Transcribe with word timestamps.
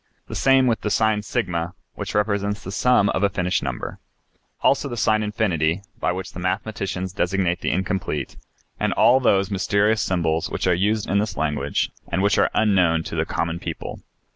The 0.25 0.33
same 0.33 0.65
with 0.65 0.81
the 0.81 0.89
sign 0.89 1.19
S, 1.19 1.37
which 1.93 2.15
represents 2.15 2.63
the 2.63 2.71
sum 2.71 3.09
of 3.09 3.21
a 3.21 3.29
finished 3.29 3.61
number. 3.61 3.99
Also 4.61 4.89
the 4.89 4.97
sign 4.97 5.21
8, 5.21 5.81
by 5.99 6.11
which 6.11 6.33
the 6.33 6.39
mathematicians 6.39 7.13
designate 7.13 7.61
the 7.61 7.69
incomplete, 7.69 8.35
and 8.79 8.93
all 8.93 9.19
those 9.19 9.51
mysterious 9.51 10.01
symbols 10.01 10.49
which 10.49 10.65
are 10.65 10.73
used 10.73 11.07
in 11.07 11.19
this 11.19 11.37
language 11.37 11.91
and 12.07 12.23
which 12.23 12.39
are 12.39 12.49
unknown 12.55 13.03
to 13.03 13.15
the 13.15 13.25
common 13.27 13.59
people. 13.59 13.99